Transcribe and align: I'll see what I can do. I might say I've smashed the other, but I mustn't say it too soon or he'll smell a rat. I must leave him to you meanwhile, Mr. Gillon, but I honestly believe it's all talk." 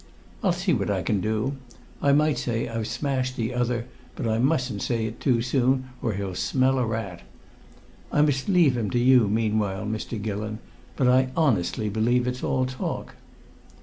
I'll 0.41 0.51
see 0.51 0.73
what 0.73 0.89
I 0.89 1.03
can 1.03 1.21
do. 1.21 1.57
I 2.01 2.11
might 2.11 2.39
say 2.39 2.67
I've 2.67 2.87
smashed 2.87 3.35
the 3.35 3.53
other, 3.53 3.85
but 4.15 4.27
I 4.27 4.39
mustn't 4.39 4.81
say 4.81 5.05
it 5.05 5.19
too 5.19 5.43
soon 5.43 5.89
or 6.01 6.13
he'll 6.13 6.33
smell 6.33 6.79
a 6.79 6.85
rat. 6.87 7.21
I 8.11 8.23
must 8.23 8.49
leave 8.49 8.75
him 8.75 8.89
to 8.89 8.97
you 8.99 9.27
meanwhile, 9.27 9.85
Mr. 9.85 10.19
Gillon, 10.19 10.57
but 10.95 11.07
I 11.07 11.29
honestly 11.37 11.87
believe 11.87 12.25
it's 12.25 12.43
all 12.43 12.65
talk." 12.65 13.13